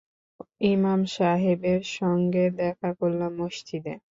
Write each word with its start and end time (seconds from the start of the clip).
ইমাম 0.67 0.99
সাহেবের 1.15 1.81
সঙ্গে 1.97 2.43
দেখা 2.59 2.89
করলাম 2.99 3.31
মসজিদে। 3.41 3.93